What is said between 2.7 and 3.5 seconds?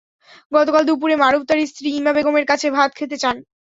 ভাত খেতে চান।